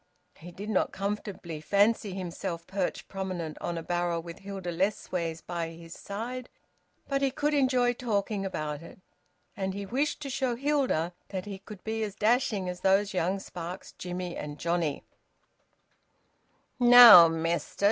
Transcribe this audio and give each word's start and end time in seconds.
He 0.39 0.49
did 0.49 0.71
not 0.71 0.91
comfortably 0.91 1.61
fancy 1.61 2.15
himself 2.15 2.65
perched 2.65 3.07
prominent 3.07 3.55
on 3.61 3.77
a 3.77 3.83
barrel 3.83 4.19
with 4.19 4.39
Hilda 4.39 4.71
Lessways 4.71 5.41
by 5.41 5.67
his 5.67 5.93
side, 5.93 6.49
but 7.07 7.21
he 7.21 7.29
could 7.29 7.53
enjoy 7.53 7.93
talking 7.93 8.43
about 8.43 8.81
it, 8.81 8.99
and 9.55 9.75
he 9.75 9.85
wished 9.85 10.19
to 10.23 10.29
show 10.31 10.55
Hilda 10.55 11.13
that 11.29 11.45
he 11.45 11.59
could 11.59 11.83
be 11.83 12.01
as 12.01 12.15
dashing 12.15 12.67
as 12.67 12.79
those 12.79 13.13
young 13.13 13.37
sparks, 13.37 13.91
Jimmie 13.91 14.35
and 14.35 14.57
Johnnie. 14.57 15.03
"Now, 16.79 17.27
mester!" 17.27 17.79